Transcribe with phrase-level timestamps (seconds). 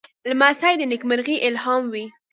[0.29, 2.05] لمسی د نېکمرغۍ الهام وي.